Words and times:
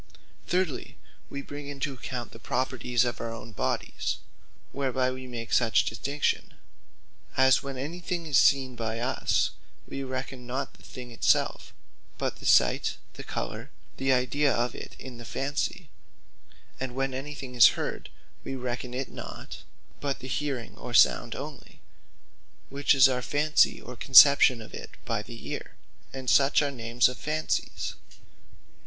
Thirdly, 0.47 0.97
we 1.29 1.43
bring 1.43 1.67
into 1.67 1.93
account, 1.93 2.31
the 2.31 2.39
Properties 2.39 3.05
of 3.05 3.21
our 3.21 3.31
own 3.31 3.51
bodies, 3.51 4.17
whereby 4.71 5.11
we 5.11 5.27
make 5.27 5.53
such 5.53 5.85
distinction: 5.85 6.55
as 7.37 7.61
when 7.61 7.77
any 7.77 7.99
thing 7.99 8.25
is 8.25 8.39
Seen 8.39 8.75
by 8.75 8.97
us, 8.99 9.51
we 9.87 10.01
reckon 10.01 10.47
not 10.47 10.73
the 10.73 10.81
thing 10.81 11.11
it 11.11 11.23
selfe; 11.23 11.71
but 12.17 12.37
the 12.37 12.47
Sight, 12.47 12.97
the 13.13 13.23
Colour, 13.23 13.69
the 13.97 14.11
Idea 14.11 14.51
of 14.51 14.73
it 14.73 14.95
in 14.97 15.19
the 15.19 15.23
fancy: 15.23 15.91
and 16.79 16.95
when 16.95 17.13
any 17.13 17.35
thing 17.35 17.53
is 17.53 17.77
Heard, 17.77 18.09
wee 18.43 18.55
reckon 18.55 18.95
it 18.95 19.11
not; 19.11 19.61
but 19.99 20.17
the 20.17 20.27
Hearing, 20.27 20.75
or 20.79 20.95
Sound 20.95 21.35
onely, 21.35 21.79
which 22.69 22.95
is 22.95 23.07
our 23.07 23.21
fancy 23.21 23.79
or 23.79 23.95
conception 23.95 24.63
of 24.63 24.73
it 24.73 24.97
by 25.05 25.21
the 25.21 25.47
Eare: 25.53 25.75
and 26.11 26.27
such 26.27 26.63
are 26.63 26.71
names 26.71 27.07
of 27.07 27.19
fancies. 27.19 27.93